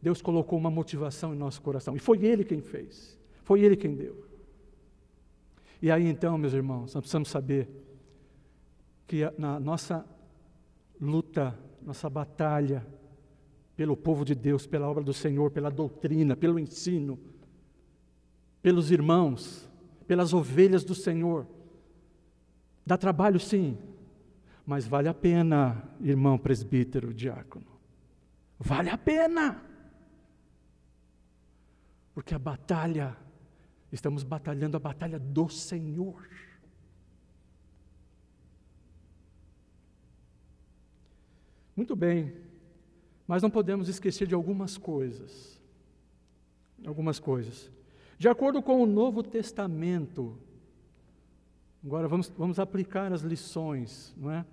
[0.02, 3.96] Deus colocou uma motivação em nosso coração e foi Ele quem fez, foi Ele quem
[3.96, 4.28] deu.
[5.82, 7.70] E aí então, meus irmãos, nós precisamos saber
[9.08, 10.06] que na nossa
[11.00, 12.86] luta, nossa batalha,
[13.76, 17.20] pelo povo de Deus, pela obra do Senhor, pela doutrina, pelo ensino,
[18.62, 19.70] pelos irmãos,
[20.08, 21.48] pelas ovelhas do Senhor.
[22.86, 23.78] Dá trabalho, sim,
[24.66, 27.66] mas vale a pena, irmão presbítero, diácono.
[28.60, 29.62] Vale a pena.
[32.14, 33.18] Porque a batalha,
[33.92, 36.30] estamos batalhando a batalha do Senhor.
[41.76, 42.53] Muito bem.
[43.28, 45.60] Mas não podemos esquecer de algumas coisas.
[46.86, 47.72] Algumas coisas.
[48.18, 50.38] De acordo com o Novo Testamento,
[51.84, 54.46] agora vamos, vamos aplicar as lições não é,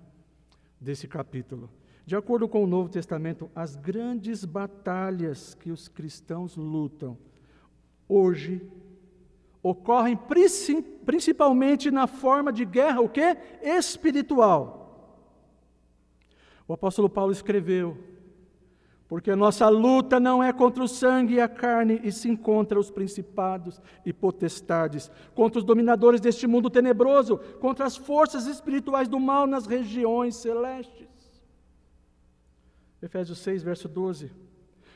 [0.79, 1.69] desse capítulo.
[2.05, 7.17] De acordo com o Novo Testamento, as grandes batalhas que os cristãos lutam
[8.07, 8.61] hoje
[9.63, 10.19] ocorrem
[11.05, 13.37] principalmente na forma de guerra, o que?
[13.61, 14.81] Espiritual.
[16.67, 17.97] O apóstolo Paulo escreveu
[19.11, 22.89] porque nossa luta não é contra o sangue e a carne, e sim contra os
[22.89, 29.45] principados e potestades, contra os dominadores deste mundo tenebroso, contra as forças espirituais do mal
[29.45, 31.09] nas regiões celestes.
[33.01, 34.31] Efésios 6, verso 12.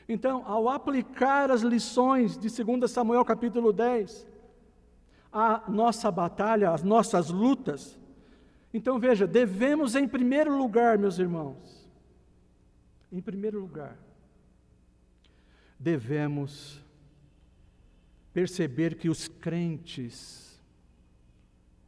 [0.08, 4.26] Então, ao aplicar as lições de 2 Samuel capítulo 10,
[5.30, 8.00] a nossa batalha, as nossas lutas,
[8.72, 11.86] então veja, devemos em primeiro lugar, meus irmãos,
[13.12, 14.05] em primeiro lugar,
[15.78, 16.82] devemos
[18.32, 20.60] perceber que os crentes,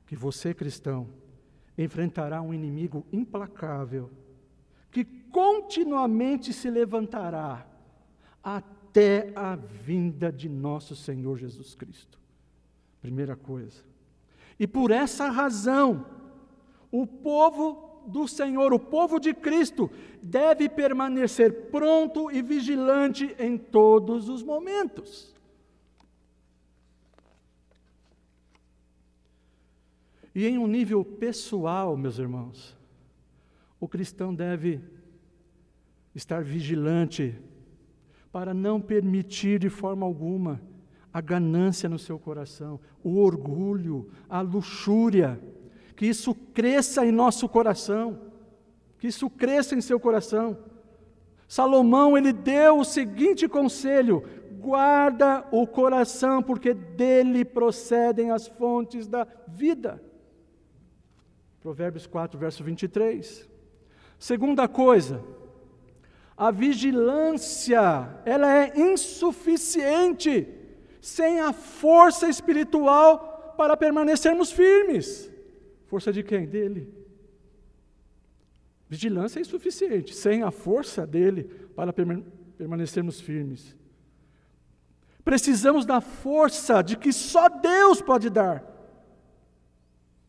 [0.07, 1.09] que você cristão,
[1.77, 4.11] enfrentará um inimigo implacável,
[4.91, 7.67] que continuamente se levantará
[8.43, 12.19] até a vinda de nosso Senhor Jesus Cristo.
[13.01, 13.85] Primeira coisa.
[14.59, 16.07] E por essa razão,
[16.91, 19.91] o povo do Senhor, o povo de Cristo,
[20.23, 25.35] deve permanecer pronto e vigilante em todos os momentos.
[30.35, 32.77] E em um nível pessoal, meus irmãos,
[33.81, 34.81] o cristão deve
[36.15, 37.37] estar vigilante
[38.31, 40.61] para não permitir de forma alguma
[41.13, 45.41] a ganância no seu coração, o orgulho, a luxúria,
[45.99, 48.21] que isso cresça em nosso coração,
[49.01, 50.57] que isso cresça em seu coração.
[51.49, 54.23] Salomão ele deu o seguinte conselho:
[54.61, 60.01] guarda o coração, porque dele procedem as fontes da vida.
[61.61, 63.49] Provérbios 4, verso 23.
[64.21, 65.21] Segunda coisa,
[66.37, 70.47] a vigilância, ela é insuficiente
[71.01, 75.37] sem a força espiritual para permanecermos firmes.
[75.89, 76.47] Força de quem?
[76.47, 76.95] Dele.
[78.89, 83.77] Vigilância é insuficiente, sem a força dele para permanecermos firmes.
[85.25, 88.65] Precisamos da força de que só Deus pode dar.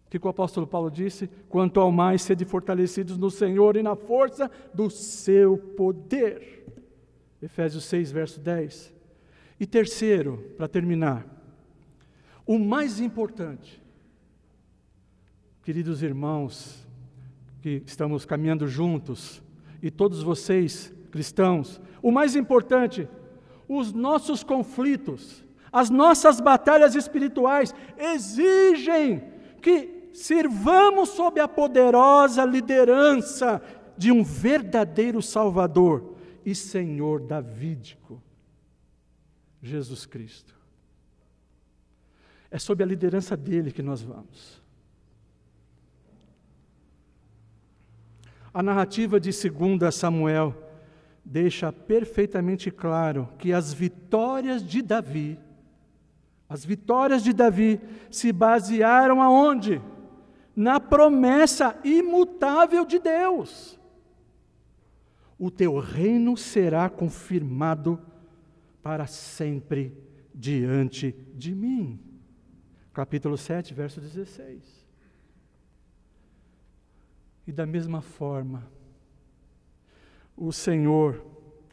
[0.06, 1.30] O que o apóstolo Paulo disse?
[1.48, 6.66] Quanto ao mais sede fortalecidos no Senhor e na força do seu poder.
[7.42, 8.94] Efésios 6, verso 10.
[9.60, 11.26] E terceiro, para terminar,
[12.46, 13.82] o mais importante,
[15.64, 16.88] queridos irmãos,
[17.62, 19.42] que estamos caminhando juntos,
[19.82, 23.08] e todos vocês, cristãos, o mais importante,
[23.68, 29.24] os nossos conflitos, as nossas batalhas espirituais exigem
[29.62, 33.62] que sirvamos sob a poderosa liderança
[33.98, 38.22] de um verdadeiro Salvador e Senhor davídico,
[39.62, 40.56] Jesus Cristo.
[42.50, 44.59] É sob a liderança dele que nós vamos.
[48.54, 50.56] A narrativa de 2 Samuel
[51.24, 55.40] deixa perfeitamente claro que as vitórias de Davi,
[56.48, 57.80] as vitórias de Davi
[58.10, 59.82] se basearam aonde?
[60.56, 63.80] Na promessa imutável de Deus.
[65.38, 68.00] O teu reino será confirmado
[68.82, 69.96] para sempre
[70.34, 72.00] diante de mim.
[72.92, 74.79] Capítulo 7, verso 16.
[77.50, 78.64] E da mesma forma,
[80.38, 81.26] o Senhor,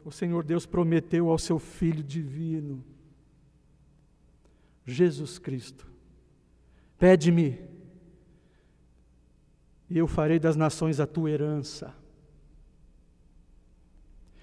[0.03, 2.83] o Senhor Deus prometeu ao seu Filho divino,
[4.83, 5.87] Jesus Cristo:
[6.97, 7.61] Pede-me,
[9.87, 11.93] e eu farei das nações a tua herança,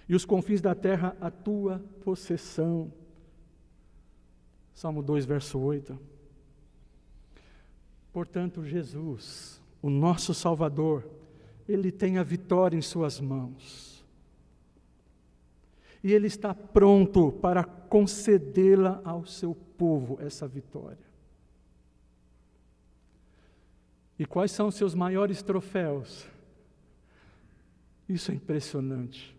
[0.09, 2.93] e os confins da terra a tua possessão.
[4.73, 5.99] Salmo 2, verso 8.
[8.13, 11.05] Portanto, Jesus, o nosso Salvador,
[11.69, 14.05] ele tem a vitória em Suas mãos.
[16.03, 20.99] E Ele está pronto para concedê-la ao seu povo, essa vitória.
[24.19, 26.27] E quais são os seus maiores troféus?
[28.07, 29.35] Isso é impressionante.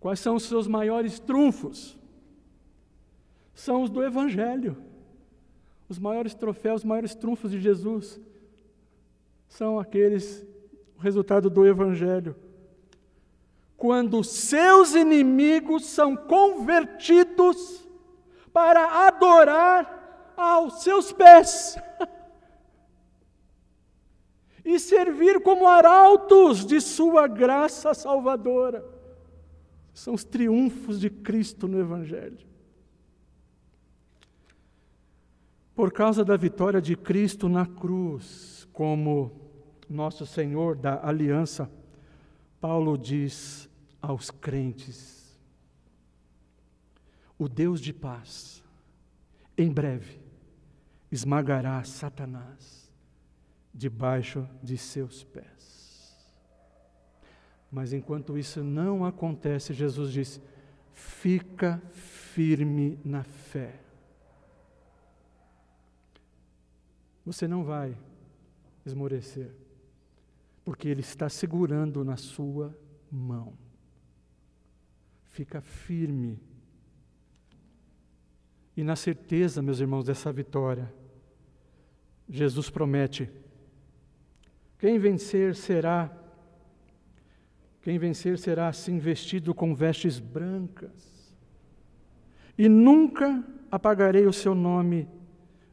[0.00, 1.96] Quais são os seus maiores trunfos?
[3.54, 4.76] São os do Evangelho.
[5.88, 8.20] Os maiores troféus, os maiores trunfos de Jesus
[9.48, 10.46] são aqueles,
[10.96, 12.34] o resultado do Evangelho.
[13.76, 17.86] Quando seus inimigos são convertidos
[18.52, 21.76] para adorar aos seus pés
[24.64, 28.84] e servir como arautos de Sua graça salvadora.
[29.92, 32.38] São os triunfos de Cristo no Evangelho.
[35.74, 39.30] Por causa da vitória de Cristo na cruz, como
[39.88, 41.70] nosso Senhor da aliança,
[42.60, 43.70] Paulo diz
[44.02, 45.38] aos crentes:
[47.38, 48.62] O Deus de paz,
[49.56, 50.20] em breve,
[51.10, 52.92] esmagará Satanás
[53.72, 56.14] debaixo de seus pés.
[57.70, 60.40] Mas enquanto isso não acontece, Jesus diz:
[60.92, 63.80] fica firme na fé.
[67.24, 67.96] Você não vai
[68.84, 69.54] esmorecer,
[70.64, 72.76] porque Ele está segurando na sua
[73.10, 73.54] mão.
[75.30, 76.40] Fica firme.
[78.76, 80.92] E na certeza, meus irmãos, dessa vitória,
[82.28, 83.30] Jesus promete:
[84.78, 86.10] quem vencer será,
[87.82, 91.34] quem vencer será assim vestido com vestes brancas,
[92.56, 95.08] e nunca apagarei o seu nome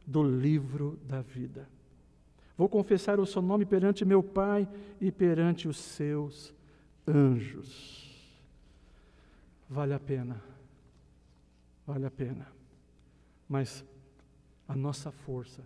[0.06, 1.68] do livro da vida.
[2.56, 4.68] Vou confessar o seu nome perante meu Pai
[5.00, 6.54] e perante os seus
[7.06, 8.02] anjos.
[9.68, 10.42] Vale a pena,
[11.86, 12.46] vale a pena.
[13.48, 13.84] Mas
[14.68, 15.62] a nossa força,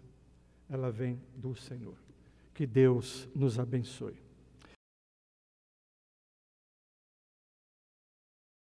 [0.70, 1.96] ela vem do Senhor.
[2.54, 4.25] Que Deus nos abençoe.